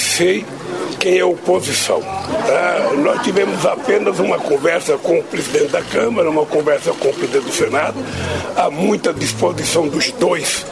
[0.00, 0.44] sei
[0.98, 2.00] quem é oposição.
[2.00, 2.92] Tá?
[3.02, 7.44] Nós tivemos apenas uma conversa com o presidente da Câmara, uma conversa com o presidente
[7.44, 7.96] do Senado.
[8.56, 10.66] Há muita disposição dos dois.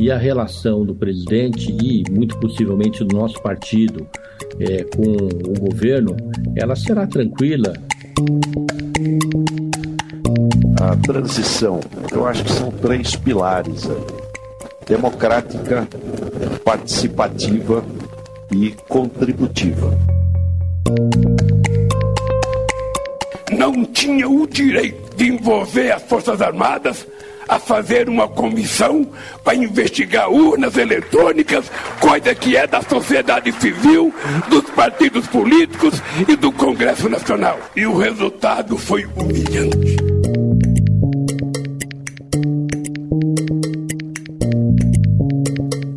[0.00, 4.06] E a relação do presidente e, muito possivelmente, do nosso partido
[4.60, 6.16] é, com o governo,
[6.56, 7.72] ela será tranquila.
[10.80, 11.80] A transição,
[12.12, 14.25] eu acho que são três pilares aí
[14.86, 15.86] democrática,
[16.64, 17.84] participativa
[18.52, 19.98] e contributiva.
[23.50, 27.06] Não tinha o direito de envolver as Forças Armadas
[27.48, 29.06] a fazer uma comissão
[29.44, 34.12] para investigar urnas eletrônicas, coisa que é da sociedade civil,
[34.48, 37.58] dos partidos políticos e do Congresso Nacional.
[37.74, 40.05] E o resultado foi humilhante.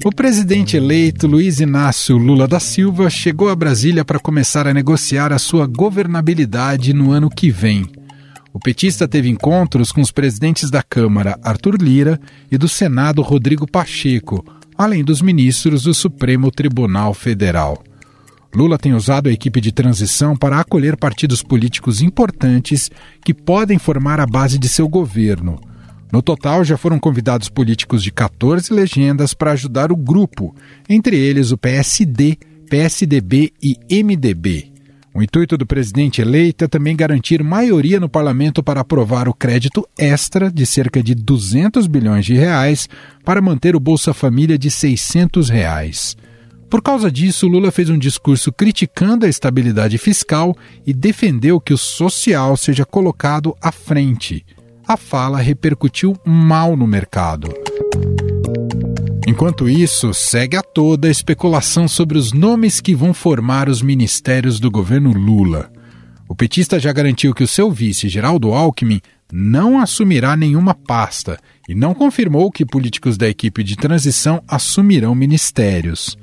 [0.09, 5.31] O presidente eleito Luiz Inácio Lula da Silva chegou a Brasília para começar a negociar
[5.31, 7.85] a sua governabilidade no ano que vem.
[8.51, 12.19] O petista teve encontros com os presidentes da Câmara, Arthur Lira,
[12.51, 14.43] e do Senado, Rodrigo Pacheco,
[14.75, 17.83] além dos ministros do Supremo Tribunal Federal.
[18.51, 22.89] Lula tem usado a equipe de transição para acolher partidos políticos importantes
[23.23, 25.68] que podem formar a base de seu governo.
[26.11, 30.55] No total, já foram convidados políticos de 14 legendas para ajudar o grupo,
[30.89, 32.35] entre eles o PSD,
[32.67, 34.71] PSDB e MDB.
[35.13, 39.87] O intuito do presidente eleito é também garantir maioria no parlamento para aprovar o crédito
[39.97, 42.87] extra de cerca de 200 bilhões de reais
[43.23, 46.17] para manter o Bolsa Família de 600 reais.
[46.69, 51.77] Por causa disso, Lula fez um discurso criticando a estabilidade fiscal e defendeu que o
[51.77, 54.45] social seja colocado à frente
[54.89, 57.53] a fala repercutiu mal no mercado.
[59.27, 64.59] Enquanto isso, segue a toda a especulação sobre os nomes que vão formar os ministérios
[64.59, 65.71] do governo Lula.
[66.27, 68.99] O petista já garantiu que o seu vice, Geraldo Alckmin,
[69.31, 71.37] não assumirá nenhuma pasta
[71.67, 76.17] e não confirmou que políticos da equipe de transição assumirão ministérios.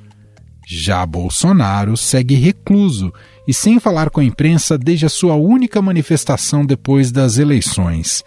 [0.67, 3.13] Já Bolsonaro segue recluso
[3.47, 8.25] e sem falar com a imprensa desde a sua única manifestação depois das eleições.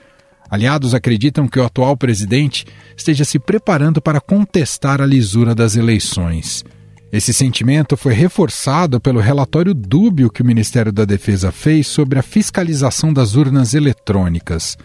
[0.50, 2.66] Aliados acreditam que o atual presidente
[2.98, 6.66] esteja se preparando para contestar a lisura das eleições.
[7.12, 12.24] Esse sentimento foi reforçado pelo relatório dúbio que o Ministério da Defesa fez sobre a
[12.24, 14.78] fiscalização das urnas eletrônicas.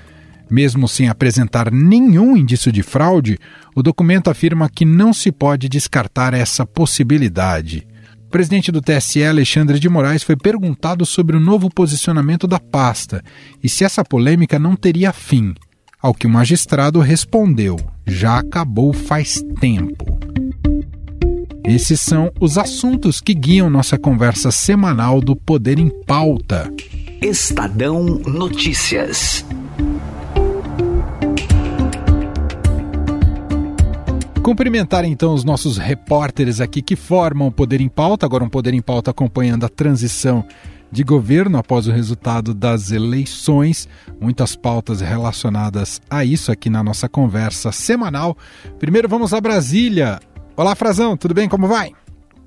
[0.51, 3.39] Mesmo sem apresentar nenhum indício de fraude,
[3.75, 7.87] o documento afirma que não se pode descartar essa possibilidade
[8.35, 13.23] presidente do TSE, Alexandre de Moraes, foi perguntado sobre o novo posicionamento da pasta
[13.63, 15.55] e se essa polêmica não teria fim.
[16.03, 20.19] Ao que o magistrado respondeu: já acabou faz tempo.
[21.65, 26.69] Esses são os assuntos que guiam nossa conversa semanal do Poder em Pauta.
[27.23, 29.47] Estadão Notícias.
[34.45, 38.75] Cumprimentar então os nossos repórteres aqui que formam o Poder em Pauta, agora um Poder
[38.75, 40.45] em Pauta acompanhando a transição
[40.93, 43.89] de governo após o resultado das eleições.
[44.21, 48.37] Muitas pautas relacionadas a isso aqui na nossa conversa semanal.
[48.79, 50.21] Primeiro vamos a Brasília.
[50.55, 51.49] Olá, Frazão, tudo bem?
[51.49, 51.93] Como vai?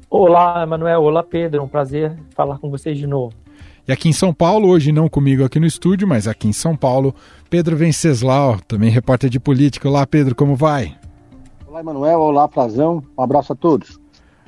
[0.07, 1.01] Olá, Manuel.
[1.01, 1.63] Olá, Pedro.
[1.63, 3.33] Um prazer falar com vocês de novo.
[3.87, 6.75] E aqui em São Paulo, hoje não comigo aqui no estúdio, mas aqui em São
[6.75, 7.15] Paulo,
[7.49, 9.89] Pedro Venceslau, também repórter de política.
[9.89, 10.95] Olá, Pedro, como vai?
[11.67, 12.21] Olá, Emanuel.
[12.21, 13.03] Olá, Frazão.
[13.17, 13.99] Um abraço a todos.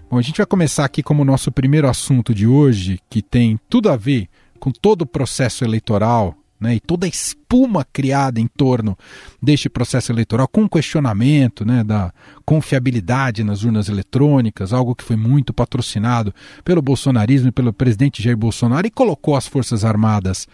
[0.09, 3.89] Bom, a gente vai começar aqui como nosso primeiro assunto de hoje, que tem tudo
[3.89, 8.97] a ver com todo o processo eleitoral né, e toda a espuma criada em torno
[9.41, 12.13] deste processo eleitoral, com questionamento né, da
[12.45, 18.37] confiabilidade nas urnas eletrônicas, algo que foi muito patrocinado pelo bolsonarismo e pelo presidente Jair
[18.37, 20.47] Bolsonaro e colocou as Forças Armadas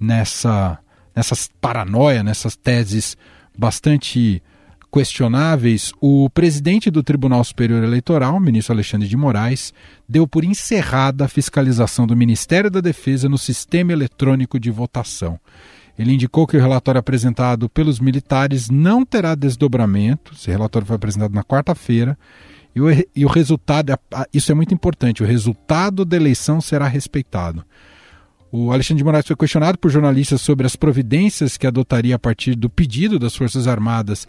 [0.00, 0.80] nessa,
[1.14, 3.16] nessas paranoia, nessas teses
[3.56, 4.42] bastante
[4.90, 9.72] questionáveis, o presidente do Tribunal Superior Eleitoral, ministro Alexandre de Moraes,
[10.08, 15.38] deu por encerrada a fiscalização do Ministério da Defesa no sistema eletrônico de votação.
[15.98, 20.32] Ele indicou que o relatório apresentado pelos militares não terá desdobramento.
[20.32, 22.16] Esse relatório foi apresentado na quarta-feira.
[22.74, 23.92] E o, e o resultado,
[24.32, 27.64] isso é muito importante, o resultado da eleição será respeitado.
[28.50, 32.54] O Alexandre de Moraes foi questionado por jornalistas sobre as providências que adotaria a partir
[32.54, 34.26] do pedido das Forças Armadas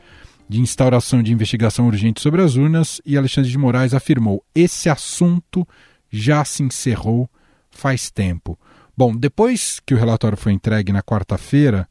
[0.50, 5.66] de instauração de investigação urgente sobre as urnas e Alexandre de Moraes afirmou: esse assunto
[6.10, 7.30] já se encerrou
[7.70, 8.58] faz tempo.
[8.98, 11.88] Bom, depois que o relatório foi entregue na quarta-feira,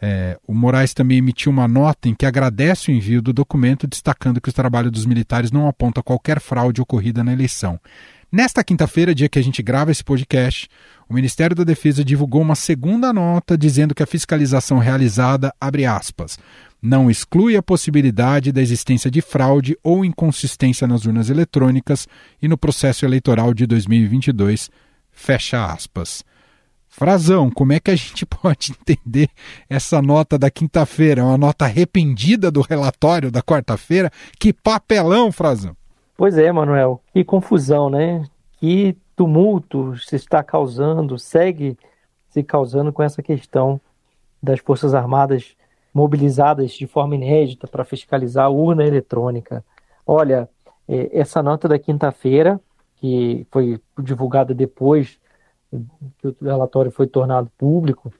[0.00, 4.40] É, o Moraes também emitiu uma nota em que agradece o envio do documento, destacando
[4.40, 7.80] que o trabalho dos militares não aponta qualquer fraude ocorrida na eleição.
[8.30, 10.68] Nesta quinta-feira, dia que a gente grava esse podcast,
[11.08, 16.38] o Ministério da Defesa divulgou uma segunda nota dizendo que a fiscalização realizada, abre aspas,
[16.80, 22.06] não exclui a possibilidade da existência de fraude ou inconsistência nas urnas eletrônicas
[22.40, 24.70] e no processo eleitoral de 2022,
[25.10, 26.24] fecha aspas.
[26.88, 29.28] Frazão, como é que a gente pode entender
[29.68, 31.24] essa nota da quinta-feira?
[31.24, 34.10] Uma nota arrependida do relatório da quarta-feira?
[34.38, 35.76] Que papelão, Frazão!
[36.16, 38.24] Pois é, Manuel, que confusão, né?
[38.58, 41.78] Que tumulto se está causando, segue
[42.30, 43.80] se causando com essa questão
[44.42, 45.56] das Forças Armadas
[45.98, 49.64] mobilizadas de forma inédita para fiscalizar a urna eletrônica.
[50.06, 50.48] Olha,
[50.86, 52.60] é, essa nota da quinta-feira,
[52.96, 55.18] que foi divulgada depois
[56.18, 58.12] que o relatório foi tornado público,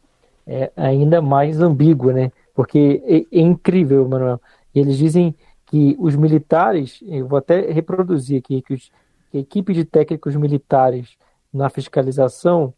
[0.45, 2.33] é ainda mais ambígua, né?
[2.53, 4.41] Porque é, é incrível, Manuel.
[4.75, 5.33] Eles dizem
[5.67, 8.91] que os militares, eu vou até reproduzir aqui, que, os,
[9.31, 11.17] que a equipe de técnicos militares
[11.53, 12.75] na fiscalização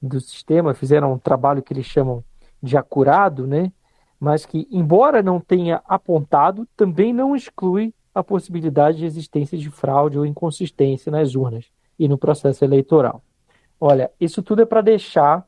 [0.00, 2.22] do sistema fizeram um trabalho que eles chamam
[2.62, 3.72] de acurado, né?
[4.22, 10.16] Mas que, embora não tenha apontado, também não exclui a possibilidade de existência de fraude
[10.16, 11.64] ou inconsistência nas urnas
[11.98, 13.20] e no processo eleitoral.
[13.80, 15.44] Olha, isso tudo é para deixar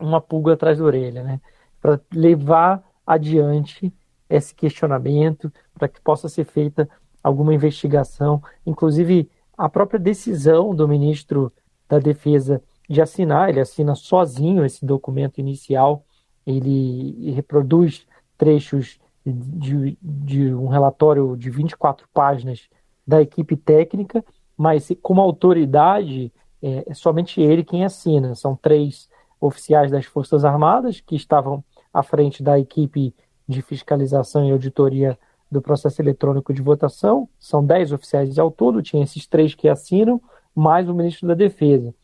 [0.00, 1.42] uma pulga atrás da orelha, né?
[1.78, 3.92] para levar adiante
[4.30, 6.88] esse questionamento, para que possa ser feita
[7.22, 11.52] alguma investigação, inclusive a própria decisão do ministro
[11.86, 16.02] da Defesa de assinar, ele assina sozinho esse documento inicial,
[16.46, 18.06] ele reproduz
[18.36, 22.68] trechos de, de um relatório de 24 páginas
[23.06, 24.24] da equipe técnica,
[24.56, 26.32] mas como autoridade
[26.62, 28.34] é, é somente ele quem assina.
[28.34, 29.08] São três
[29.40, 33.14] oficiais das Forças Armadas que estavam à frente da equipe
[33.46, 35.18] de fiscalização e auditoria
[35.50, 40.20] do processo eletrônico de votação, são 10 oficiais ao todo, tinha esses três que assinam,
[40.54, 41.94] mais o ministro da Defesa.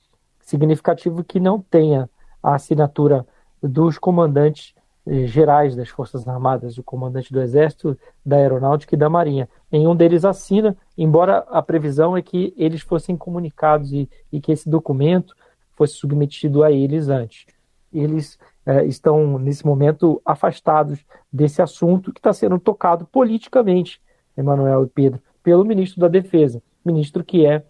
[0.40, 2.08] Significativo que não tenha
[2.42, 3.26] a assinatura
[3.62, 4.74] dos comandantes
[5.06, 9.48] eh, gerais das Forças Armadas, o comandante do Exército, da Aeronáutica e da Marinha.
[9.70, 14.68] Nenhum deles assina, embora a previsão é que eles fossem comunicados e, e que esse
[14.68, 15.34] documento
[15.72, 17.46] fosse submetido a eles antes.
[17.92, 24.00] Eles é, estão, nesse momento, afastados desse assunto que está sendo tocado politicamente,
[24.36, 27.64] Emanuel e Pedro, pelo ministro da Defesa, ministro que é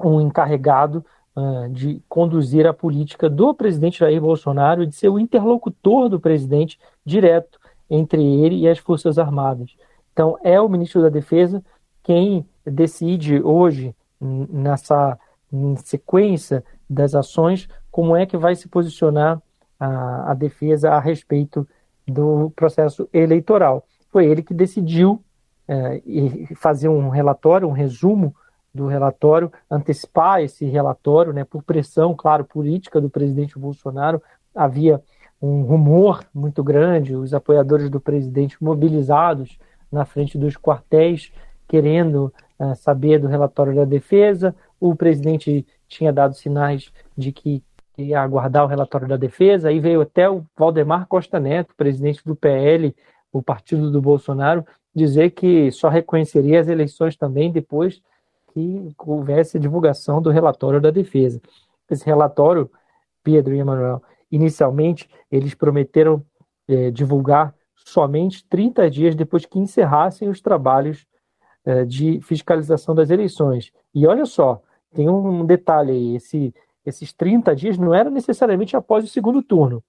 [0.00, 1.04] um encarregado
[1.36, 6.20] uh, de conduzir a política do presidente Jair Bolsonaro e de ser o interlocutor do
[6.20, 7.58] presidente direto
[7.88, 9.76] entre ele e as Forças Armadas.
[10.12, 11.62] Então, é o ministro da Defesa
[12.02, 15.18] quem decide hoje, nessa
[15.84, 19.40] sequência das ações, como é que vai se posicionar
[19.78, 21.66] a, a defesa a respeito
[22.06, 23.86] do processo eleitoral.
[24.10, 25.22] Foi ele que decidiu
[25.68, 26.02] é,
[26.56, 28.34] fazer um relatório, um resumo
[28.74, 34.22] do relatório, antecipar esse relatório, né, por pressão, claro, política do presidente Bolsonaro.
[34.54, 35.02] Havia
[35.40, 39.58] um rumor muito grande, os apoiadores do presidente mobilizados
[39.90, 41.32] na frente dos quartéis,
[41.68, 44.54] querendo uh, saber do relatório da defesa.
[44.80, 47.62] O presidente tinha dado sinais de que
[47.98, 52.34] ia aguardar o relatório da defesa, aí veio até o Valdemar Costa Neto, presidente do
[52.34, 52.94] PL,
[53.30, 54.64] o partido do Bolsonaro,
[54.94, 58.00] dizer que só reconheceria as eleições também depois
[58.52, 61.40] que houvesse a divulgação do relatório da defesa.
[61.90, 62.70] Esse relatório,
[63.22, 66.24] Pedro e Emanuel, inicialmente eles prometeram
[66.68, 71.06] é, divulgar somente 30 dias depois que encerrassem os trabalhos
[71.64, 73.72] é, de fiscalização das eleições.
[73.94, 74.62] E olha só,
[74.94, 76.54] tem um detalhe aí, esse
[76.84, 79.82] esses 30 dias não era necessariamente após o segundo turno,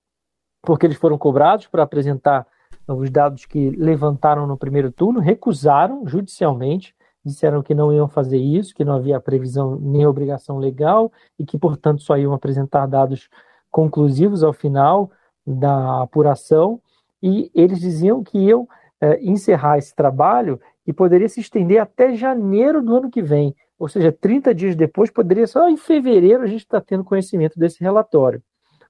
[0.62, 2.48] porque eles foram cobrados para apresentar
[2.88, 8.74] os dados que levantaram no primeiro turno, recusaram judicialmente, disseram que não iam fazer isso,
[8.74, 13.30] que não havia previsão nem obrigação legal e que, portanto, só iam apresentar dados
[13.72, 15.12] conclusivos ao final
[15.46, 16.82] da apuração.
[17.22, 18.68] E eles diziam que iam
[19.00, 23.90] é, encerrar esse trabalho e poderia se estender até janeiro do ano que vem ou
[23.90, 28.42] seja, 30 dias depois, poderia ser, em fevereiro a gente está tendo conhecimento desse relatório.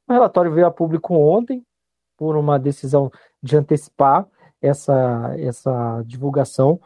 [0.08, 1.66] O relatório veio a público ontem,
[2.16, 3.12] por uma decisão
[3.42, 4.28] de antecipar
[4.62, 6.80] essa, essa divulgação.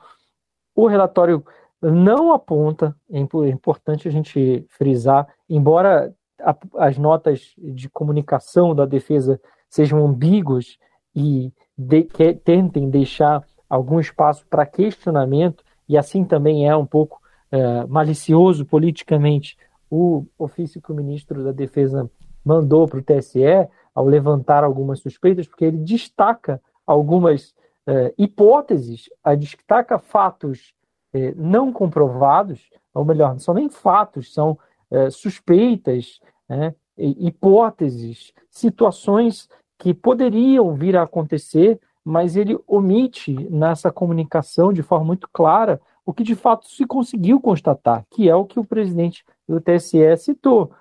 [0.78, 1.44] O relatório
[1.82, 8.86] não aponta, é, é importante a gente frisar, embora a, as notas de comunicação da
[8.86, 10.78] defesa sejam ambíguas
[11.16, 17.20] e de, que, tentem deixar algum espaço para questionamento, e assim também é um pouco
[17.52, 19.58] é, malicioso politicamente
[19.90, 22.08] o ofício que o ministro da Defesa
[22.46, 27.56] mandou para o TSE, ao levantar algumas suspeitas, porque ele destaca algumas
[27.88, 30.74] eh, hipóteses, destaca fatos
[31.14, 34.60] eh, não comprovados, ou melhor, não são nem fatos, são
[34.92, 44.74] eh, suspeitas, né, hipóteses, situações que poderiam vir a acontecer, mas ele omite nessa comunicação
[44.74, 48.60] de forma muito clara o que de fato se conseguiu constatar, que é o que
[48.60, 50.72] o presidente do TSE citou.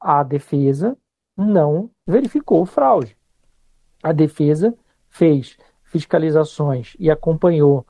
[0.00, 0.96] A defesa
[1.36, 3.16] não verificou fraude.
[4.02, 4.74] A defesa
[5.08, 5.56] fez
[5.88, 7.86] fiscalizações e acompanhou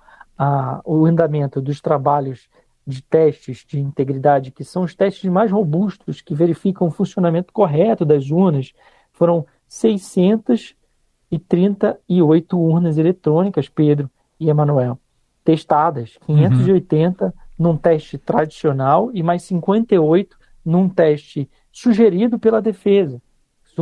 [0.84, 2.48] o andamento dos trabalhos
[2.86, 8.04] de testes de integridade, que são os testes mais robustos, que verificam o funcionamento correto
[8.04, 8.72] das urnas.
[9.12, 14.08] Foram 638 urnas eletrônicas, Pedro
[14.40, 14.98] e Emanuel,
[15.44, 16.16] testadas.
[16.24, 17.32] 580 uhum.
[17.58, 23.20] num teste tradicional e mais 58 num teste sugerido pela defesa,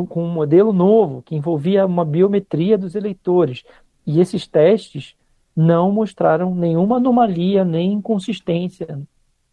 [0.08, 3.64] com um modelo novo que envolvia uma biometria dos eleitores.
[4.07, 5.17] E esses testes
[5.55, 9.01] não mostraram nenhuma anomalia nem inconsistência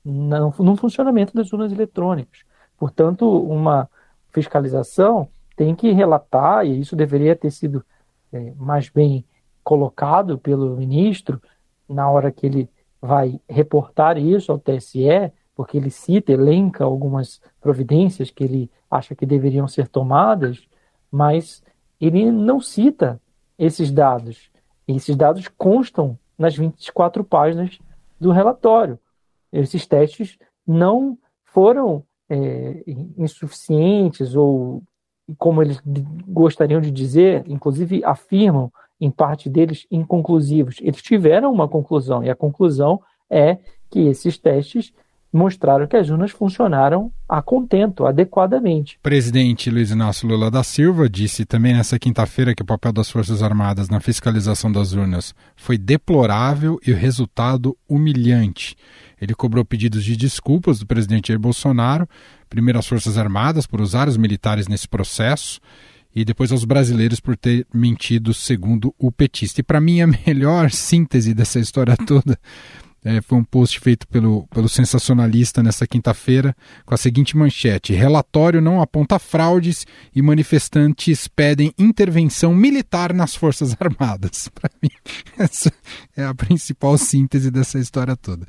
[0.04, 2.42] no, funcionamento das urnas eletrônicas.
[2.78, 3.90] Portanto, uma
[4.32, 7.86] fiscalização tem que relatar, e isso deveria ter sido
[8.32, 9.24] é, mais bem
[9.64, 11.42] colocado pelo ministro
[11.88, 12.70] na hora que ele
[13.02, 19.26] vai reportar isso ao TSE, porque ele cita, elenca algumas providências que ele acha que
[19.26, 20.68] deveriam ser tomadas,
[21.12, 21.64] mas
[22.02, 23.22] ele não cita
[23.58, 24.50] esses dados.
[24.88, 27.80] Esses dados constam nas 24 páginas
[28.20, 29.00] do relatório.
[29.52, 32.84] Esses testes não foram é,
[33.18, 34.82] insuficientes ou,
[35.38, 35.82] como eles
[36.28, 40.78] gostariam de dizer, inclusive afirmam em parte deles inconclusivos.
[40.82, 43.58] Eles tiveram uma conclusão e a conclusão é
[43.90, 44.94] que esses testes
[45.34, 49.00] mostraram que as urnas funcionaram a contento, adequadamente.
[49.02, 53.42] presidente Luiz Inácio Lula da Silva disse também nessa quinta-feira que o papel das Forças
[53.42, 58.76] Armadas na fiscalização das urnas foi deplorável e o resultado humilhante.
[59.20, 62.08] Ele cobrou pedidos de desculpas do presidente Jair Bolsonaro,
[62.48, 65.60] primeiro às Forças Armadas por usar os militares nesse processo
[66.16, 69.62] e depois aos brasileiros por ter mentido, segundo o petista.
[69.62, 72.38] E para mim, a melhor síntese dessa história toda
[73.04, 76.56] é, foi um post feito pelo, pelo sensacionalista nessa quinta-feira
[76.86, 83.76] com a seguinte manchete: Relatório não aponta fraudes e manifestantes pedem intervenção militar nas Forças
[83.80, 84.50] Armadas.
[84.54, 84.90] Para mim,
[85.38, 85.72] essa
[86.16, 88.48] é a principal síntese dessa história toda.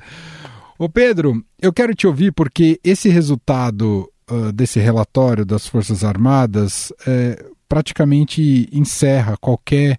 [0.77, 6.91] Ô Pedro, eu quero te ouvir porque esse resultado uh, desse relatório das Forças Armadas
[7.07, 9.97] é, praticamente encerra qualquer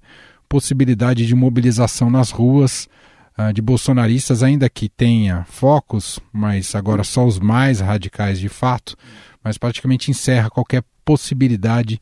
[0.49, 2.89] possibilidade de mobilização nas ruas
[3.38, 8.97] uh, de bolsonaristas, ainda que tenha focos, mas agora só os mais radicais de fato,
[9.43, 12.00] mas praticamente encerra qualquer possibilidade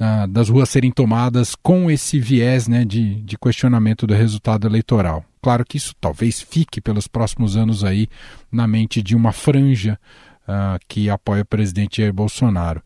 [0.00, 5.24] uh, das ruas serem tomadas com esse viés né, de, de questionamento do resultado eleitoral.
[5.40, 8.08] Claro que isso talvez fique pelos próximos anos aí
[8.50, 9.98] na mente de uma franja
[10.46, 12.82] uh, que apoia o presidente Jair Bolsonaro.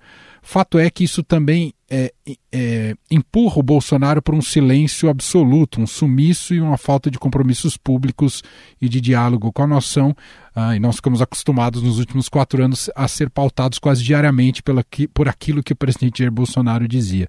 [0.49, 2.15] Fato é que isso também é,
[2.53, 7.77] é, empurra o Bolsonaro para um silêncio absoluto, um sumiço e uma falta de compromissos
[7.77, 8.45] públicos
[8.81, 10.17] e de diálogo com a nação.
[10.55, 14.85] Ah, e nós ficamos acostumados nos últimos quatro anos a ser pautados quase diariamente pela,
[15.13, 17.29] por aquilo que o presidente Jair Bolsonaro dizia.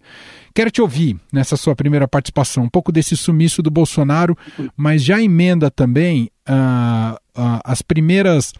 [0.53, 4.37] Quero te ouvir nessa sua primeira participação, um pouco desse sumiço do Bolsonaro,
[4.77, 8.53] mas já emenda também ah, ah, as primeiras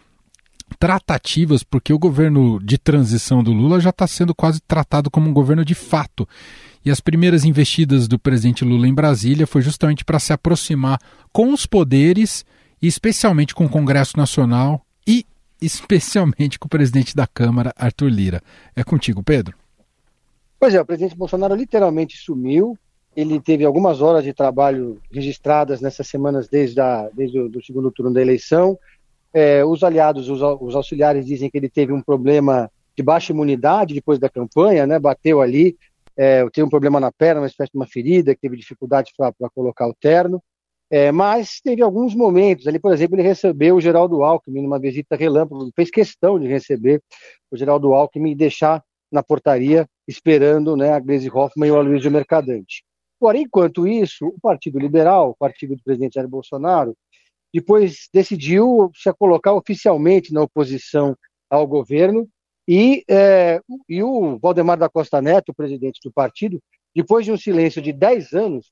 [0.78, 5.32] tratativas, porque o governo de transição do Lula já está sendo quase tratado como um
[5.32, 6.26] governo de fato.
[6.84, 10.98] E as primeiras investidas do presidente Lula em Brasília foi justamente para se aproximar
[11.32, 12.44] com os poderes,
[12.80, 15.26] especialmente com o Congresso Nacional e
[15.60, 18.42] especialmente com o presidente da Câmara, Arthur Lira.
[18.76, 19.56] É contigo, Pedro.
[20.60, 22.78] Pois é, o presidente Bolsonaro literalmente sumiu.
[23.16, 27.90] Ele teve algumas horas de trabalho registradas nessas semanas desde, a, desde o do segundo
[27.90, 28.78] turno da eleição.
[29.32, 33.94] É, os aliados, os, os, auxiliares dizem que ele teve um problema de baixa imunidade
[33.94, 34.98] depois da campanha, né?
[34.98, 35.76] Bateu ali,
[36.16, 39.50] é, teve um problema na perna, uma espécie de uma ferida, que teve dificuldade para
[39.54, 40.42] colocar o terno.
[40.90, 45.16] É, mas teve alguns momentos ali, por exemplo, ele recebeu o Geraldo Alckmin numa visita
[45.16, 47.02] relâmpago, fez questão de receber
[47.50, 48.82] o Geraldo Alckmin e deixar
[49.12, 52.82] na portaria esperando né, a Gleisi Hoffmann e o Aloysio Mercadante.
[53.20, 56.96] Porém, enquanto isso, o Partido Liberal, o partido do presidente Jair Bolsonaro,
[57.52, 61.16] depois decidiu se colocar oficialmente na oposição
[61.50, 62.28] ao governo
[62.66, 66.60] e, é, e o Valdemar da Costa Neto, presidente do partido,
[66.94, 68.70] depois de um silêncio de 10 anos,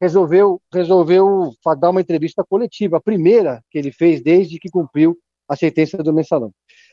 [0.00, 5.18] resolveu, resolveu dar uma entrevista coletiva, a primeira que ele fez desde que cumpriu
[5.48, 6.52] a sentença do mensalão.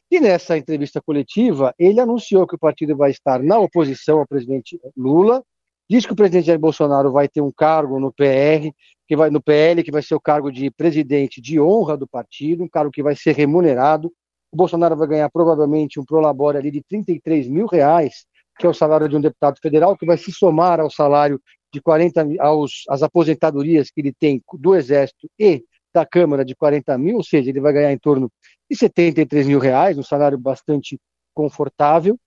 [0.09, 4.79] E nessa entrevista coletiva, ele anunciou que o partido vai estar na oposição ao presidente
[4.95, 5.43] Lula,
[5.89, 8.71] diz que o presidente Jair Bolsonaro vai ter um cargo no PR,
[9.07, 12.63] que vai no PL, que vai ser o cargo de presidente de honra do partido,
[12.63, 14.11] um cargo que vai ser remunerado.
[14.51, 18.25] O Bolsonaro vai ganhar provavelmente um prolabore ali de 33 mil reais,
[18.57, 21.39] que é o salário de um deputado federal, que vai se somar ao salário
[21.73, 25.63] de 40 aos as aposentadorias que ele tem do Exército e
[25.93, 28.31] da Câmara de 40 mil, ou seja, ele vai ganhar em torno
[28.69, 30.99] de 73 mil reais, um salário bastante
[31.33, 32.17] confortável,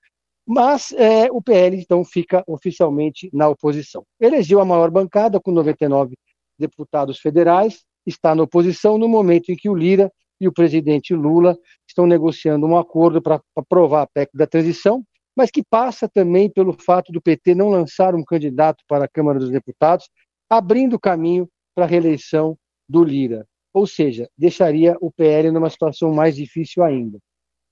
[0.49, 4.05] mas é, o PL então fica oficialmente na oposição.
[4.21, 6.17] Elegeu a maior bancada com 99
[6.59, 11.57] deputados federais, está na oposição no momento em que o Lira e o presidente Lula
[11.87, 15.05] estão negociando um acordo para aprovar a PEC da transição,
[15.37, 19.39] mas que passa também pelo fato do PT não lançar um candidato para a Câmara
[19.39, 20.09] dos Deputados,
[20.49, 22.57] abrindo caminho para a reeleição
[22.89, 27.19] do Lira ou seja, deixaria o PL numa situação mais difícil ainda.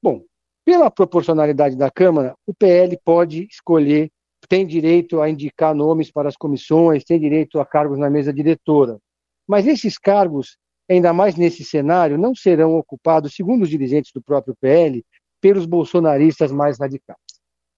[0.03, 0.23] Bom,
[0.67, 4.11] pela proporcionalidade da Câmara, o PL pode escolher,
[4.49, 8.99] tem direito a indicar nomes para as comissões, tem direito a cargos na mesa diretora.
[9.47, 10.59] Mas esses cargos,
[10.91, 15.05] ainda mais nesse cenário, não serão ocupados, segundo os dirigentes do próprio PL,
[15.41, 17.17] pelos bolsonaristas mais radicais.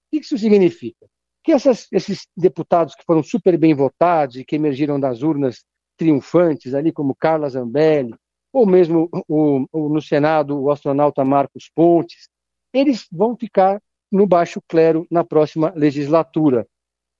[0.07, 1.07] O que isso significa?
[1.45, 5.63] Que essas, esses deputados que foram super bem votados e que emergiram das urnas
[5.99, 8.15] triunfantes ali, como Carla Zambelli,
[8.51, 12.29] ou mesmo o, o, no Senado o astronauta Marcos Pontes,
[12.73, 16.67] eles vão ficar no baixo clero na próxima legislatura.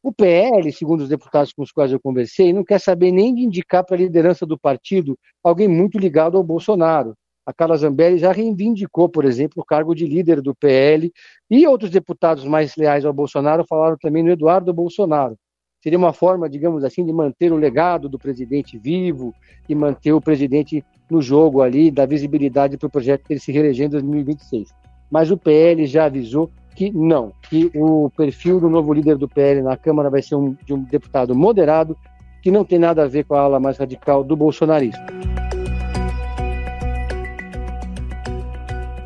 [0.03, 3.43] O PL, segundo os deputados com os quais eu conversei, não quer saber nem de
[3.43, 7.15] indicar para a liderança do partido alguém muito ligado ao Bolsonaro.
[7.45, 11.11] A Carla Zambelli já reivindicou, por exemplo, o cargo de líder do PL,
[11.51, 15.37] e outros deputados mais leais ao Bolsonaro falaram também no Eduardo Bolsonaro
[15.81, 19.35] seria uma forma, digamos assim, de manter o legado do presidente vivo
[19.69, 23.53] e manter o presidente no jogo ali, dar visibilidade para o projeto que ele se
[23.53, 24.69] reeleger em 2026.
[25.11, 29.63] Mas o PL já avisou que não, que o perfil do novo líder do PL
[29.63, 31.97] na Câmara vai ser um, de um deputado moderado,
[32.41, 35.03] que não tem nada a ver com a ala mais radical do bolsonarismo.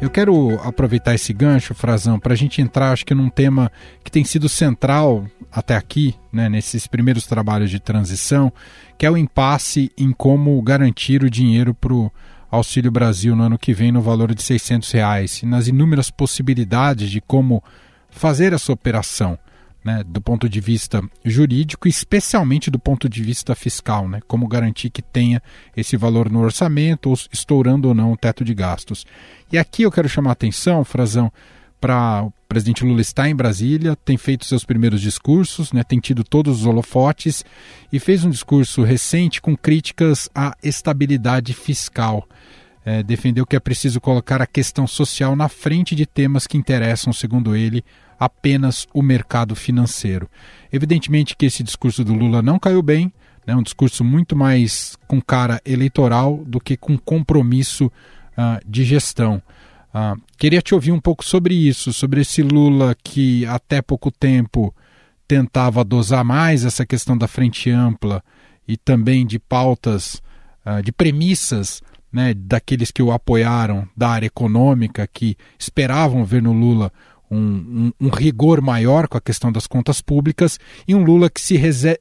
[0.03, 3.71] Eu quero aproveitar esse gancho, Frazão, para a gente entrar, acho que num tema
[4.03, 8.53] que tem sido central até aqui, né, nesses primeiros trabalhos de transição,
[8.99, 12.11] que é o impasse em como garantir o dinheiro para o
[12.53, 17.11] Auxílio Brasil no ano que vem no valor de 600 reais, e nas inúmeras possibilidades
[17.11, 17.65] de como
[18.11, 19.39] fazer essa operação
[19.85, 24.91] né, do ponto de vista jurídico, especialmente do ponto de vista fiscal, né, como garantir
[24.91, 25.43] que tenha
[25.77, 29.05] esse valor no orçamento, ou estourando ou não o teto de gastos.
[29.51, 31.33] E aqui eu quero chamar a atenção, Frazão,
[31.81, 36.23] para o presidente Lula estar em Brasília, tem feito seus primeiros discursos, né, tem tido
[36.23, 37.43] todos os holofotes
[37.91, 42.29] e fez um discurso recente com críticas à estabilidade fiscal.
[42.85, 47.11] É, defendeu que é preciso colocar a questão social na frente de temas que interessam,
[47.11, 47.83] segundo ele,
[48.21, 50.29] apenas o mercado financeiro.
[50.71, 53.11] Evidentemente que esse discurso do Lula não caiu bem,
[53.47, 59.41] né, um discurso muito mais com cara eleitoral do que com compromisso uh, de gestão.
[59.95, 64.75] Uh, queria te ouvir um pouco sobre isso, sobre esse Lula que até pouco tempo
[65.29, 68.23] tentava dosar mais essa questão da frente ampla
[68.67, 70.23] e também de pautas,
[70.65, 76.53] uh, de premissas né, daqueles que o apoiaram da área econômica, que esperavam ver no
[76.53, 76.93] Lula
[77.31, 81.41] um, um, um, rigor maior com a questão das contas públicas e um Lula que
[81.41, 81.59] se,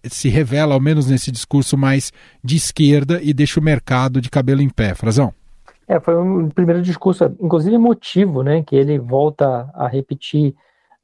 [0.10, 2.12] se revela, ao menos nesse discurso, mais
[2.44, 4.94] de esquerda e deixa o mercado de cabelo em pé.
[4.94, 5.34] Frazão?
[5.88, 10.56] É, foi um primeiro discurso, inclusive emotivo, né, que ele volta a repetir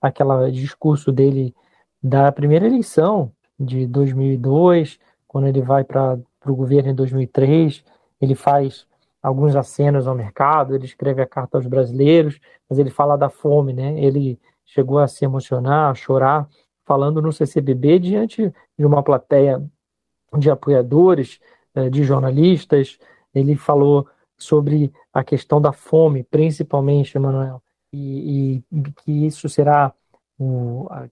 [0.01, 1.53] aquele discurso dele
[2.01, 7.83] da primeira eleição de 2002, quando ele vai para o governo em 2003,
[8.21, 8.87] ele faz
[9.21, 13.73] alguns acenos ao mercado, ele escreve a carta aos brasileiros, mas ele fala da fome,
[13.73, 13.99] né?
[13.99, 16.47] Ele chegou a se emocionar, a chorar,
[16.85, 19.61] falando no CCBB diante de uma plateia
[20.37, 21.39] de apoiadores,
[21.75, 22.97] eh, de jornalistas.
[23.33, 24.07] Ele falou
[24.37, 29.93] sobre a questão da fome, principalmente, Emanuel, e, e, que isso será
[30.37, 31.07] o, a,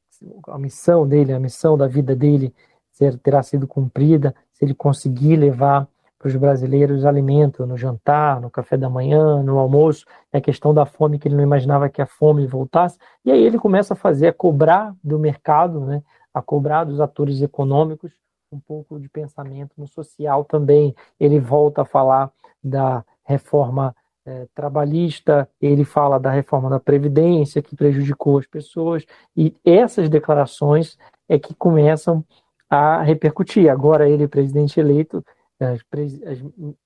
[0.50, 2.54] a, missão dele, a missão da vida dele
[2.92, 5.88] ser, terá sido cumprida se ele conseguir levar
[6.20, 10.74] para os brasileiros alimento no jantar, no café da manhã, no almoço, é a questão
[10.74, 13.98] da fome que ele não imaginava que a fome voltasse, e aí ele começa a
[13.98, 16.02] fazer, a cobrar do mercado, né,
[16.34, 18.12] a cobrar dos atores econômicos
[18.52, 20.96] um pouco de pensamento no social também.
[21.20, 22.32] Ele volta a falar
[22.64, 29.56] da reforma é, trabalhista, ele fala da reforma da Previdência, que prejudicou as pessoas, e
[29.64, 30.98] essas declarações
[31.30, 32.24] é que começam
[32.70, 33.70] a repercutir.
[33.70, 35.24] Agora ele, presidente eleito,
[35.60, 35.80] as,
[36.26, 36.44] as,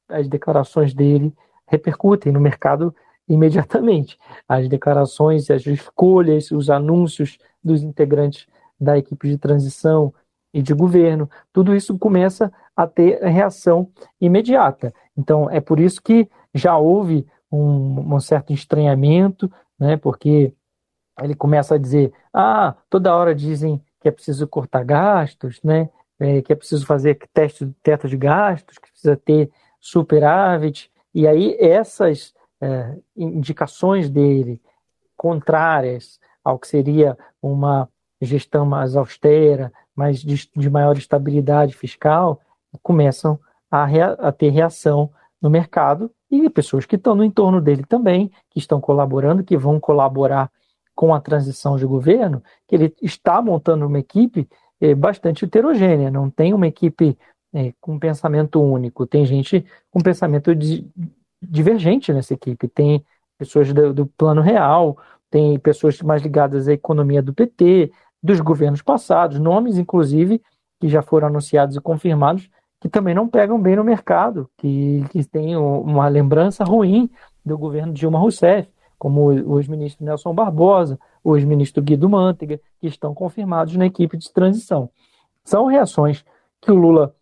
[0.10, 1.34] as declarações dele
[1.68, 2.94] repercutem no mercado
[3.28, 4.18] imediatamente.
[4.48, 8.48] As declarações, as escolhas, os anúncios dos integrantes
[8.80, 10.14] da equipe de transição
[10.54, 13.90] e de governo, tudo isso começa a ter reação
[14.22, 14.94] imediata.
[15.18, 20.54] Então, é por isso que já houve um, um certo estranhamento, né, porque
[21.22, 26.42] ele começa a dizer: ah, toda hora dizem que é preciso cortar gastos, né, é,
[26.42, 31.58] que é preciso fazer teste de teto de gastos, que precisa ter superávit, e aí
[31.60, 34.62] essas é, indicações dele
[35.18, 37.90] contrárias ao que seria uma
[38.22, 42.40] gestão mais austera, mais de, de maior estabilidade fiscal,
[42.82, 47.84] começam a, rea, a ter reação no mercado e pessoas que estão no entorno dele
[47.84, 50.52] também, que estão colaborando, que vão colaborar
[50.96, 54.48] com a transição de governo, que ele está montando uma equipe
[54.82, 57.18] é, bastante heterogênea, não tem uma equipe
[57.54, 60.52] é, com pensamento único, tem gente com pensamento
[61.42, 63.04] divergente nessa equipe, tem
[63.38, 64.98] pessoas do, do plano real,
[65.30, 70.42] tem pessoas mais ligadas à economia do PT, dos governos passados, nomes, inclusive,
[70.80, 75.24] que já foram anunciados e confirmados, que também não pegam bem no mercado, que, que
[75.26, 77.10] têm uma lembrança ruim
[77.46, 83.14] do governo Dilma Rousseff, como o ex-ministro Nelson Barbosa, o ex-ministro Guido Mantega, que estão
[83.14, 84.90] confirmados na equipe de transição.
[85.44, 86.24] São reações
[86.62, 87.16] que o Lula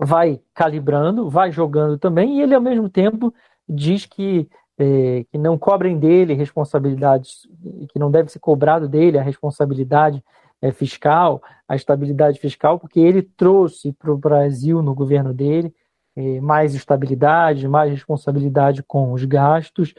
[0.00, 3.34] vai calibrando, vai jogando também, e ele, ao mesmo tempo,
[3.68, 7.48] diz que, é, que não cobrem dele responsabilidades,
[7.90, 10.22] que não deve ser cobrado dele a responsabilidade
[10.60, 15.74] é, fiscal, a estabilidade fiscal, porque ele trouxe para o Brasil, no governo dele,
[16.16, 19.94] é, mais estabilidade, mais responsabilidade com os gastos,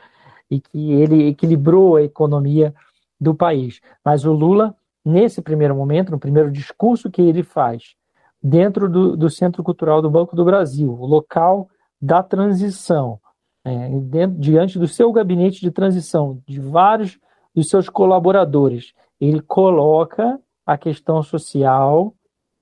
[0.49, 2.73] e que ele equilibrou a economia
[3.19, 3.79] do país.
[4.03, 7.95] Mas o Lula, nesse primeiro momento, no primeiro discurso que ele faz,
[8.41, 11.69] dentro do, do Centro Cultural do Banco do Brasil, o local
[12.01, 13.19] da transição,
[13.63, 17.19] é, dentro, diante do seu gabinete de transição, de vários
[17.53, 20.39] dos seus colaboradores, ele coloca
[20.71, 22.13] a questão social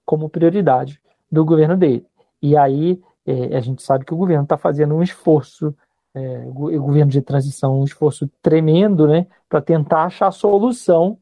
[0.06, 2.06] como prioridade do governo dele.
[2.42, 5.76] E aí é, a gente sabe que o governo está fazendo um esforço
[6.16, 11.18] é, o governo de transição um esforço tremendo né, para tentar achar solução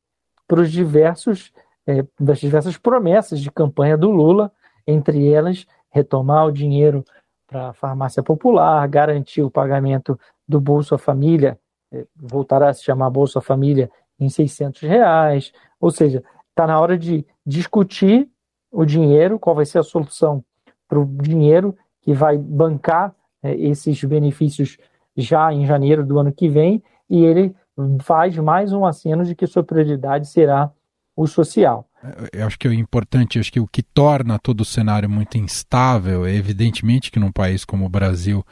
[0.47, 1.51] para os diversos
[1.87, 4.51] é, das diversas promessas de campanha do Lula,
[4.85, 7.03] entre elas retomar o dinheiro
[7.47, 11.59] para a farmácia popular, garantir o pagamento do Bolsa Família,
[11.91, 16.23] é, voltar a se chamar Bolsa Família em 600 reais, ou seja,
[16.55, 18.29] está na hora de discutir
[18.71, 20.43] o dinheiro, qual vai ser a solução
[20.87, 23.13] para o dinheiro que vai bancar
[23.43, 24.77] é, esses benefícios
[25.17, 27.53] já em janeiro do ano que vem, e ele
[28.01, 30.71] faz mais um aceno de que sua prioridade será
[31.15, 31.87] o social.
[32.31, 36.25] Eu acho que é importante, acho que o que torna todo o cenário muito instável
[36.25, 38.45] é evidentemente que num país como o Brasil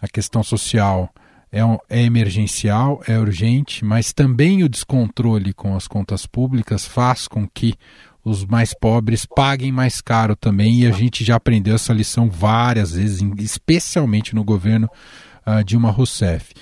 [0.00, 1.10] a questão social
[1.54, 7.46] é, é emergencial, é urgente, mas também o descontrole com as contas públicas faz com
[7.46, 7.74] que
[8.24, 12.92] os mais pobres paguem mais caro também, e a gente já aprendeu essa lição várias
[12.92, 14.88] vezes, especialmente no governo
[15.46, 16.52] uh, Dilma Rousseff.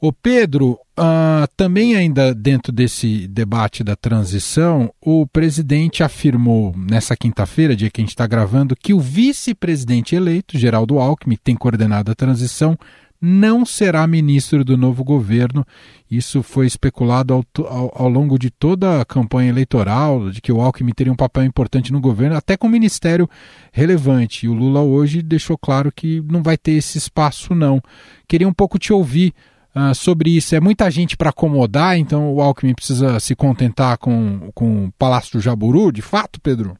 [0.00, 7.76] O Pedro, uh, também ainda dentro desse debate da transição, o presidente afirmou nessa quinta-feira,
[7.76, 12.10] dia que a gente está gravando, que o vice-presidente eleito, Geraldo Alckmin, que tem coordenado
[12.10, 12.78] a transição,
[13.20, 15.64] não será ministro do novo governo.
[16.10, 20.60] Isso foi especulado ao, ao, ao, longo de toda a campanha eleitoral, de que o
[20.60, 23.28] Alckmin teria um papel importante no governo, até com ministério
[23.72, 24.46] relevante.
[24.46, 27.82] E o Lula hoje deixou claro que não vai ter esse espaço, não.
[28.26, 29.34] Queria um pouco te ouvir
[29.74, 30.54] uh, sobre isso.
[30.54, 35.32] É muita gente para acomodar, então o Alckmin precisa se contentar com, com o Palácio
[35.32, 36.76] do Jaburu, de fato, Pedro?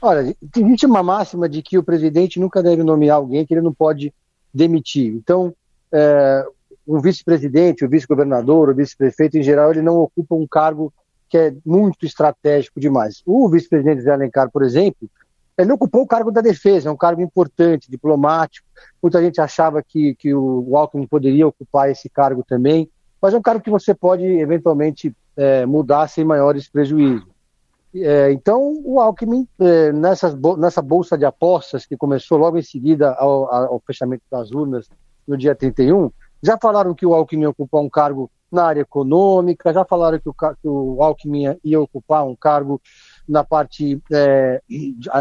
[0.00, 3.72] Olha, existe uma máxima de que o presidente nunca deve nomear alguém que ele não
[3.72, 4.12] pode
[4.54, 5.12] demitir.
[5.12, 5.54] Então,
[5.92, 6.46] é,
[6.86, 10.92] vice-presidente, o vice-governador, o vice-prefeito, em geral, ele não ocupa um cargo
[11.28, 13.22] que é muito estratégico demais.
[13.26, 15.08] O vice-presidente Zé Alencar, por exemplo,
[15.56, 18.66] ele ocupou o cargo da defesa, é um cargo importante, diplomático.
[19.02, 22.88] Muita gente achava que, que o Alckmin poderia ocupar esse cargo também,
[23.20, 27.33] mas é um cargo que você pode, eventualmente, é, mudar sem maiores prejuízos.
[27.94, 33.12] É, então, o Alckmin, é, nessas, nessa bolsa de apostas que começou logo em seguida
[33.12, 34.88] ao, ao, fechamento das urnas
[35.26, 36.10] no dia 31,
[36.42, 40.28] já falaram que o Alckmin ia ocupar um cargo na área econômica, já falaram que
[40.28, 42.80] o, que o Alckmin ia ocupar um cargo
[43.28, 44.60] na parte é,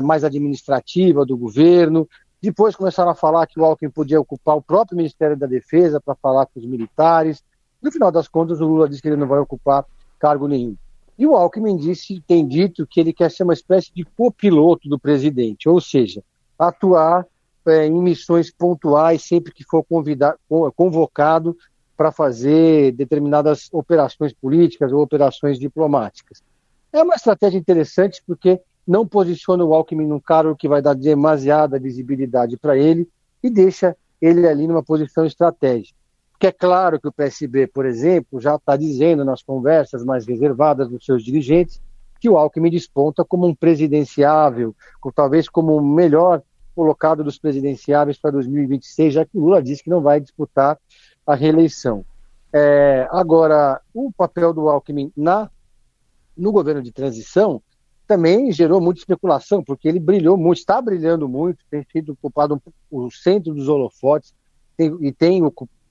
[0.02, 2.08] mais administrativa do governo.
[2.42, 6.16] Depois começaram a falar que o Alckmin podia ocupar o próprio Ministério da Defesa para
[6.16, 7.44] falar com os militares.
[7.82, 9.86] No final das contas, o Lula disse que ele não vai ocupar
[10.20, 10.76] cargo nenhum.
[11.24, 15.00] E o Alckmin disse, tem dito que ele quer ser uma espécie de copiloto do
[15.00, 16.22] presidente, ou seja,
[16.60, 17.26] atuar
[17.66, 19.86] é, em missões pontuais sempre que for
[20.76, 21.56] convocado
[21.96, 26.44] para fazer determinadas operações políticas ou operações diplomáticas.
[26.92, 31.80] É uma estratégia interessante porque não posiciona o Alckmin num cargo que vai dar demasiada
[31.80, 33.08] visibilidade para ele
[33.42, 35.98] e deixa ele ali numa posição estratégica.
[36.44, 40.90] Porque é claro que o PSB, por exemplo, já está dizendo nas conversas mais reservadas
[40.90, 41.82] dos seus dirigentes
[42.20, 44.76] que o Alckmin desponta como um presidenciável,
[45.16, 46.42] talvez como o melhor
[46.76, 50.78] colocado dos presidenciáveis para 2026, já que Lula disse que não vai disputar
[51.26, 52.04] a reeleição.
[52.52, 55.50] É, agora, o papel do Alckmin na,
[56.36, 57.62] no governo de transição
[58.06, 63.10] também gerou muita especulação, porque ele brilhou muito, está brilhando muito, tem sido ocupado o
[63.10, 64.34] centro dos holofotes
[64.76, 65.42] tem, e tem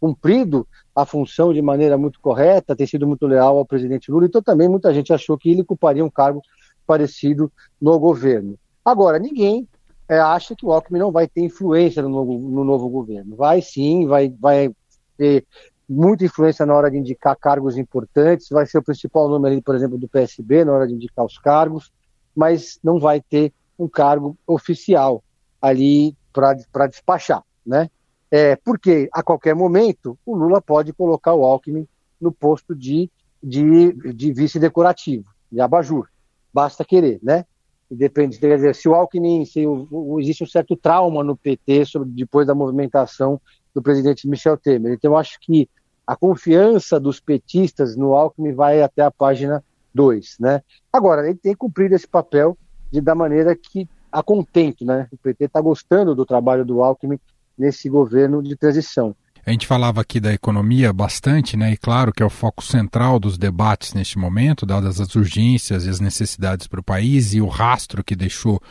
[0.03, 4.43] cumprido a função de maneira muito correta, tem sido muito leal ao presidente Lula, então
[4.43, 6.43] também muita gente achou que ele ocuparia um cargo
[6.85, 8.59] parecido no governo.
[8.85, 9.69] Agora, ninguém
[10.09, 13.37] é, acha que o Alckmin não vai ter influência no novo, no novo governo.
[13.37, 14.75] Vai sim, vai, vai
[15.17, 15.47] ter
[15.89, 19.77] muita influência na hora de indicar cargos importantes, vai ser o principal nome ali, por
[19.77, 21.93] exemplo, do PSB na hora de indicar os cargos,
[22.35, 25.23] mas não vai ter um cargo oficial
[25.61, 27.89] ali para despachar, né?
[28.35, 31.87] É, porque a qualquer momento o Lula pode colocar o Alckmin
[32.19, 33.11] no posto de,
[33.43, 36.09] de, de vice decorativo, de abajur.
[36.51, 37.45] Basta querer, né?
[37.91, 41.85] Depende, quer dizer, se o Alckmin, se o, o, existe um certo trauma no PT
[41.85, 43.39] sobre, depois da movimentação
[43.75, 44.95] do presidente Michel Temer.
[44.95, 45.69] Então, eu acho que
[46.07, 49.63] a confiança dos petistas no Alckmin vai até a página
[49.95, 50.63] 2, né?
[50.91, 52.57] Agora, ele tem cumprido esse papel
[52.91, 55.07] de da maneira que a contento, né?
[55.13, 57.21] O PT está gostando do trabalho do Alckmin
[57.59, 59.15] nesse governo de transição.
[59.45, 61.73] A gente falava aqui da economia bastante, né?
[61.73, 65.89] E claro que é o foco central dos debates neste momento, dadas as urgências e
[65.89, 68.63] as necessidades para o país e o rastro que deixou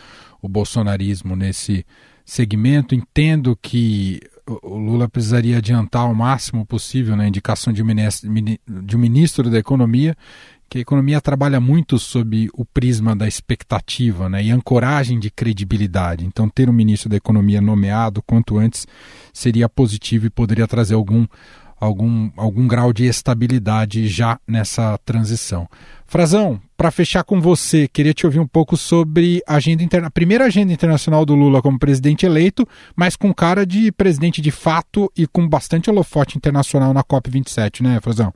[0.42, 1.86] o bolsonarismo nesse
[2.24, 2.96] segmento.
[2.96, 9.50] Entendo que o Lula precisaria adiantar o máximo possível na indicação de, de um ministro
[9.50, 10.16] da Economia,
[10.72, 16.26] que a economia trabalha muito sob o prisma da expectativa né, e ancoragem de credibilidade.
[16.26, 18.88] Então, ter um ministro da Economia nomeado quanto antes
[19.34, 21.28] seria positivo e poderia trazer algum,
[21.78, 25.68] algum, algum grau de estabilidade já nessa transição.
[26.08, 30.08] Frazão, para fechar com você, queria te ouvir um pouco sobre a agenda interna...
[30.08, 34.52] a primeira agenda internacional do Lula como presidente eleito, mas com cara de presidente de
[34.52, 38.34] fato e com bastante holofote internacional na COP27, né, Frazão?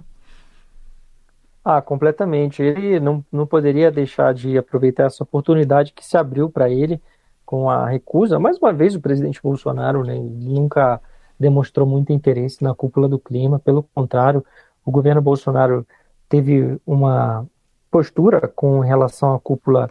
[1.67, 2.61] Ah, completamente.
[2.61, 7.01] Ele não, não poderia deixar de aproveitar essa oportunidade que se abriu para ele
[7.43, 8.37] com a recusa.
[8.37, 11.01] Mais uma vez, o presidente Bolsonaro né, nunca
[11.39, 13.57] demonstrou muito interesse na cúpula do clima.
[13.57, 14.45] Pelo contrário,
[14.85, 15.87] o governo Bolsonaro
[16.29, 17.47] teve uma
[17.89, 19.89] postura com relação à cúpula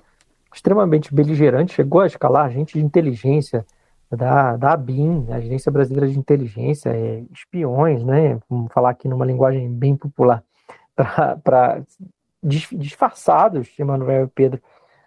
[0.54, 3.66] extremamente beligerante, chegou a escalar gente de inteligência
[4.08, 8.38] da, da ABIN, Agência Brasileira de Inteligência, é, espiões, né?
[8.48, 10.44] Vamos falar aqui numa linguagem bem popular
[10.94, 11.82] para
[12.42, 14.62] disfarçados, Emanuel e Pedro,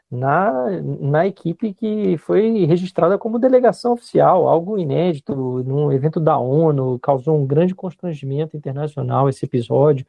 [0.09, 6.97] na, na equipe que foi registrada como delegação oficial, algo inédito, num evento da ONU,
[6.99, 10.05] causou um grande constrangimento internacional esse episódio,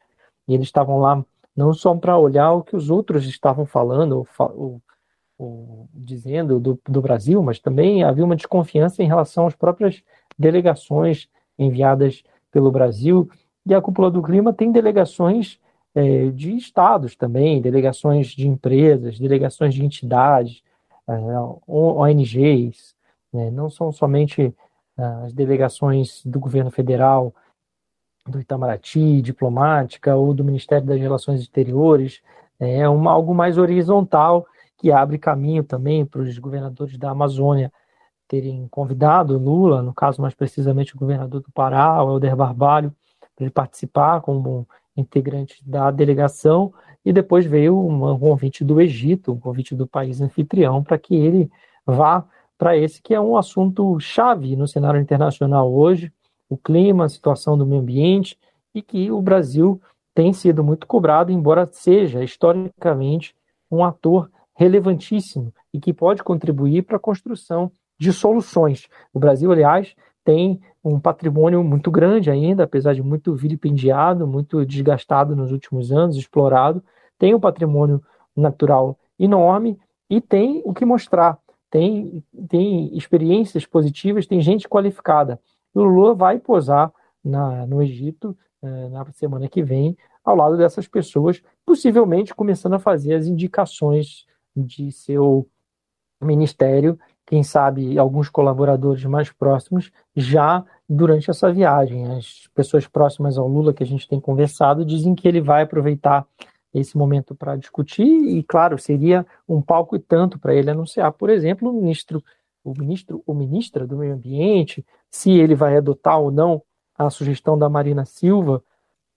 [0.47, 1.23] e eles estavam lá
[1.55, 4.25] não só para olhar o que os outros estavam falando,
[5.37, 10.01] ou dizendo do, do Brasil, mas também havia uma desconfiança em relação às próprias
[10.37, 13.29] delegações enviadas pelo Brasil,
[13.65, 15.59] e a cúpula do clima tem delegações
[15.95, 20.61] é, de estados também, delegações de empresas, delegações de entidades,
[21.07, 21.13] é,
[21.67, 22.95] ONGs,
[23.33, 23.49] né?
[23.51, 24.53] não são somente
[24.97, 27.33] é, as delegações do governo federal,
[28.27, 32.21] do Itamaraty, diplomática, ou do Ministério das Relações Exteriores,
[32.59, 34.45] é uma, algo mais horizontal
[34.77, 37.71] que abre caminho também para os governadores da Amazônia
[38.27, 42.95] terem convidado Lula, no caso mais precisamente o governador do Pará, o Helder Barbalho,
[43.35, 44.67] para ele participar como
[44.99, 46.73] integrante da delegação,
[47.05, 51.49] e depois veio um convite do Egito, um convite do país anfitrião, para que ele
[51.85, 52.25] vá
[52.57, 56.11] para esse que é um assunto chave no cenário internacional hoje,
[56.49, 58.37] o clima, a situação do meio ambiente,
[58.75, 59.81] e que o Brasil
[60.13, 63.33] tem sido muito cobrado, embora seja historicamente
[63.71, 68.87] um ator relevantíssimo e que pode contribuir para a construção de soluções.
[69.13, 75.35] O Brasil, aliás, tem um patrimônio muito grande ainda, apesar de muito vilipendiado, muito desgastado
[75.35, 76.83] nos últimos anos, explorado,
[77.17, 78.01] tem um patrimônio
[78.35, 79.77] natural enorme
[80.09, 81.37] e tem o que mostrar,
[81.69, 85.39] tem, tem experiências positivas, tem gente qualificada.
[85.73, 86.91] o Lula vai posar
[87.23, 92.79] na, no Egito eh, na semana que vem, ao lado dessas pessoas, possivelmente começando a
[92.79, 95.47] fazer as indicações de seu
[96.21, 102.11] ministério quem sabe alguns colaboradores mais próximos já durante essa viagem.
[102.17, 106.25] As pessoas próximas ao Lula que a gente tem conversado dizem que ele vai aproveitar
[106.73, 111.29] esse momento para discutir e, claro, seria um palco e tanto para ele anunciar, por
[111.29, 112.23] exemplo, o ministro,
[112.63, 116.63] o ministro ou ministra do Meio Ambiente, se ele vai adotar ou não
[116.97, 118.63] a sugestão da Marina Silva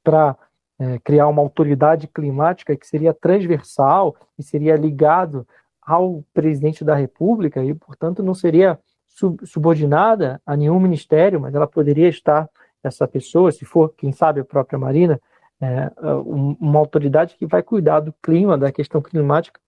[0.05, 0.37] para
[0.79, 5.49] é, criar uma autoridade climática que seria transversal e seria ligado
[5.83, 11.67] ao presidente da República e, portanto, não seria sub subordinada a nenhum ministério, mas ela
[11.67, 12.49] poderia estar
[12.83, 15.21] essa pessoa, se for, quem sabe, a própria Marina,
[15.61, 15.91] é,
[16.29, 19.61] uma autoridade que vai cuidar do clima, da questão climática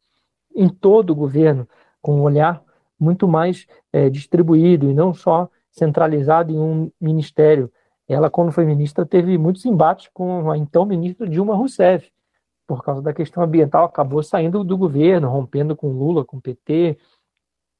[0.55, 1.69] em todo o governo,
[2.03, 2.63] com um olhar
[2.99, 7.71] muito mais é, distribuído e não só centralizado em um ministério.
[8.09, 12.11] Ela, quando foi ministra, teve muitos embates com a então ministra Dilma Rousseff,
[12.67, 16.99] por causa da questão ambiental, acabou saindo do governo, rompendo com Lula, com PT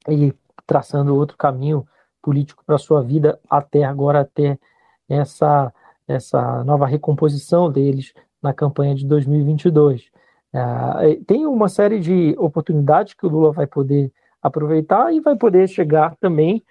[0.09, 0.33] e
[0.65, 1.87] traçando outro caminho
[2.21, 4.59] político para sua vida até agora ter
[5.07, 5.73] essa
[6.07, 10.11] essa nova recomposição deles na campanha de 2022.
[10.53, 15.67] É, tem uma série de oportunidades que o Lula vai poder aproveitar e vai poder
[15.67, 16.63] chegar também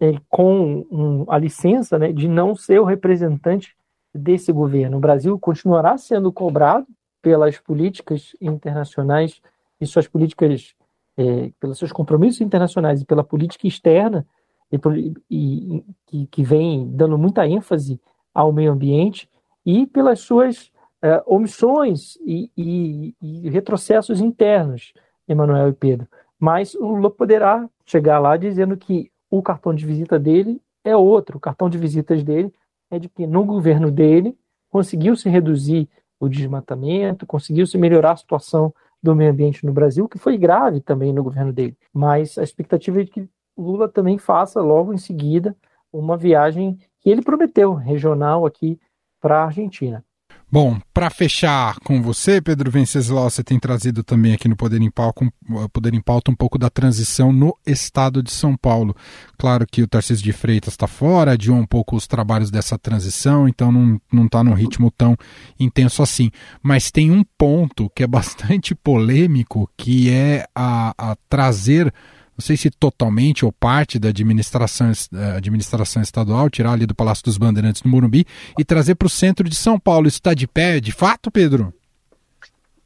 [0.00, 3.76] é, com um, a licença né, de não ser o representante
[4.14, 4.96] desse governo.
[4.96, 6.86] O Brasil continuará sendo cobrado
[7.28, 9.42] pelas políticas internacionais
[9.78, 10.74] e suas políticas,
[11.14, 14.26] é, pelos seus compromissos internacionais e pela política externa,
[14.72, 18.00] e, e, e que vem dando muita ênfase
[18.32, 19.28] ao meio ambiente,
[19.64, 24.94] e pelas suas é, omissões e, e, e retrocessos internos,
[25.28, 26.08] Emanuel e Pedro.
[26.40, 31.36] Mas o Lula poderá chegar lá dizendo que o cartão de visita dele é outro.
[31.36, 32.50] O cartão de visitas dele
[32.90, 34.34] é de que no governo dele
[34.70, 40.18] conseguiu se reduzir o desmatamento, conseguiu-se melhorar a situação do meio ambiente no Brasil, que
[40.18, 41.76] foi grave também no governo dele.
[41.92, 45.56] Mas a expectativa é de que Lula também faça logo em seguida
[45.92, 48.78] uma viagem que ele prometeu, regional aqui
[49.20, 50.04] para a Argentina.
[50.50, 54.90] Bom, para fechar com você, Pedro Venceslau, você tem trazido também aqui no Poder em,
[54.90, 55.30] Pauta,
[55.74, 58.96] Poder em Pauta um pouco da transição no estado de São Paulo.
[59.36, 63.46] Claro que o Tarcísio de Freitas está fora, adiou um pouco os trabalhos dessa transição,
[63.46, 63.70] então
[64.10, 65.14] não está num ritmo tão
[65.60, 66.30] intenso assim.
[66.62, 71.92] Mas tem um ponto que é bastante polêmico, que é a, a trazer
[72.38, 77.24] não sei se totalmente ou parte da administração, eh, administração estadual, tirar ali do Palácio
[77.24, 78.24] dos Bandeirantes no Morumbi
[78.56, 80.06] e trazer para o centro de São Paulo.
[80.06, 81.74] Isso está de pé, de fato, Pedro?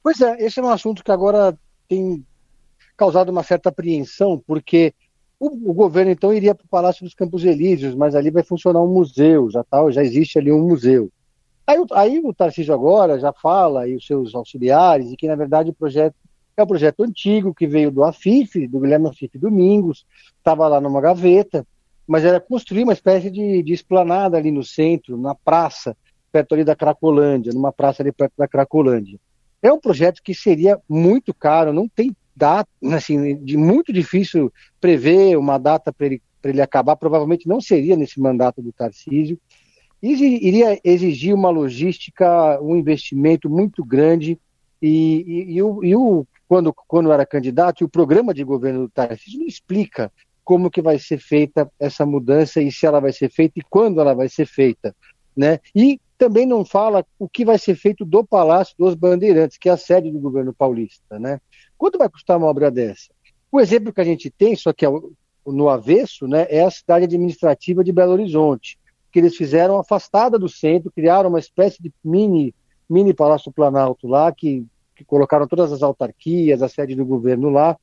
[0.02, 1.54] Pois é, esse é um assunto que agora
[1.86, 2.24] tem
[2.96, 4.94] causado uma certa apreensão, porque
[5.38, 8.80] o, o governo então iria para o Palácio dos Campos Elíseos, mas ali vai funcionar
[8.80, 11.10] um museu, já, tá, já existe ali um museu.
[11.66, 15.68] Aí, aí o Tarcísio agora já fala, e os seus auxiliares, e que na verdade
[15.68, 16.16] o projeto
[16.62, 20.06] é um projeto antigo que veio do Afif, do Guilherme Afif Domingos,
[20.38, 21.66] estava lá numa gaveta,
[22.06, 25.96] mas era construir uma espécie de, de esplanada ali no centro, na praça,
[26.30, 29.18] perto ali da Cracolândia, numa praça ali perto da Cracolândia.
[29.60, 35.36] É um projeto que seria muito caro, não tem data, assim, de muito difícil prever
[35.36, 39.38] uma data para ele, ele acabar, provavelmente não seria nesse mandato do Tarcísio,
[40.02, 44.38] iria exigir uma logística, um investimento muito grande,
[44.82, 48.80] e, e, e, o, e o quando, quando era candidato, e o programa de governo
[48.80, 50.12] do Tarcísio não explica
[50.44, 54.02] como que vai ser feita essa mudança e se ela vai ser feita e quando
[54.02, 54.94] ela vai ser feita,
[55.34, 55.60] né?
[55.74, 59.72] E também não fala o que vai ser feito do Palácio dos Bandeirantes, que é
[59.72, 61.40] a sede do governo paulista, né?
[61.78, 63.10] Quanto vai custar uma obra dessa?
[63.50, 64.90] O exemplo que a gente tem, só que é
[65.46, 68.78] no avesso, né, é a cidade administrativa de Belo Horizonte,
[69.10, 72.54] que eles fizeram afastada do centro, criaram uma espécie de mini
[72.92, 77.76] mini Palácio Planalto lá, que que colocaram todas as autarquias, a sede do governo lá.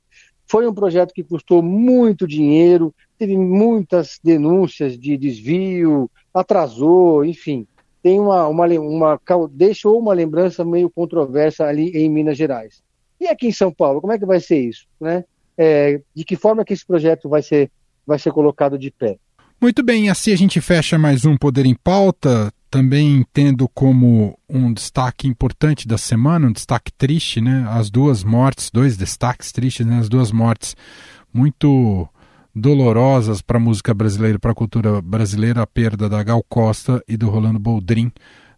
[0.47, 7.67] Foi um projeto que custou muito dinheiro, teve muitas denúncias de desvio, atrasou, enfim.
[8.01, 9.19] Tem uma, uma, uma
[9.51, 12.81] deixou uma lembrança meio controversa ali em Minas Gerais.
[13.19, 15.25] E aqui em São Paulo, como é que vai ser isso, né?
[15.57, 17.69] É, de que forma que esse projeto vai ser
[18.07, 19.17] vai ser colocado de pé?
[19.61, 24.71] Muito bem, assim a gente fecha mais um Poder em Pauta também entendo como um
[24.71, 27.65] destaque importante da semana, um destaque triste, né?
[27.69, 29.99] As duas mortes, dois destaques tristes, né?
[29.99, 30.75] As duas mortes
[31.33, 32.07] muito
[32.53, 37.17] dolorosas para a música brasileira, para a cultura brasileira, a perda da Gal Costa e
[37.17, 38.11] do Rolando Boldrin,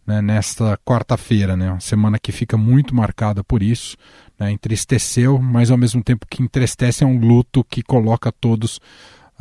[0.05, 0.21] né?
[0.21, 1.71] Nesta quarta-feira, né?
[1.71, 3.95] Uma semana que fica muito marcada por isso,
[4.37, 4.51] né?
[4.51, 8.79] Entristeceu, mas ao mesmo tempo que entristece é um luto que coloca todos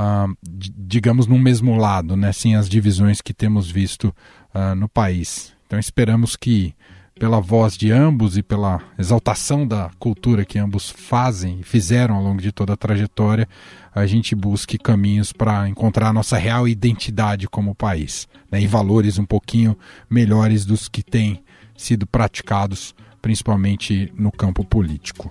[0.00, 4.14] Uh, digamos, no mesmo lado, né, sem as divisões que temos visto
[4.54, 5.52] uh, no país.
[5.66, 6.74] Então esperamos que
[7.20, 12.22] pela voz de ambos e pela exaltação da cultura que ambos fazem e fizeram ao
[12.22, 13.46] longo de toda a trajetória,
[13.94, 19.18] a gente busque caminhos para encontrar a nossa real identidade como país né, e valores
[19.18, 19.76] um pouquinho
[20.08, 21.42] melhores dos que têm
[21.76, 25.30] sido praticados, principalmente no campo político.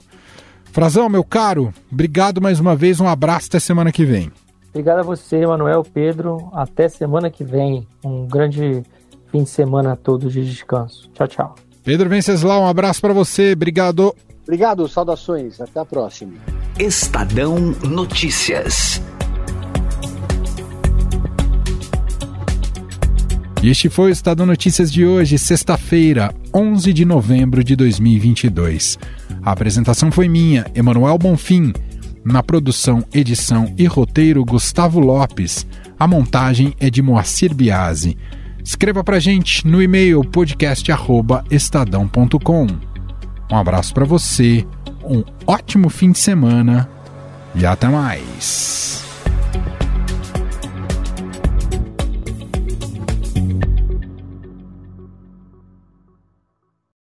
[0.72, 4.32] Frazão, meu caro, obrigado mais uma vez, um abraço até semana que vem.
[4.70, 6.50] Obrigado a você, Manuel, Pedro.
[6.54, 7.88] Até semana que vem.
[8.04, 8.84] Um grande
[9.32, 11.10] fim de semana a todos de descanso.
[11.14, 11.56] Tchau, tchau.
[11.84, 13.54] Pedro Venceslau, um abraço para você.
[13.54, 14.16] Obrigado.
[14.44, 15.60] Obrigado, saudações.
[15.60, 16.34] Até a próxima.
[16.78, 19.02] Estadão Notícias.
[23.62, 28.98] E este foi o Estadão Notícias de hoje, sexta-feira, 11 de novembro de 2022.
[29.44, 31.74] A apresentação foi minha, Emanuel Bonfim.
[32.24, 35.66] Na produção, edição e roteiro, Gustavo Lopes.
[35.98, 38.18] A montagem é de Moacir Biasi.
[38.64, 42.68] Escreva pra gente no e-mail podcast@estadão.com.
[43.52, 44.66] Um abraço para você,
[45.04, 46.88] um ótimo fim de semana
[47.56, 49.09] e até mais.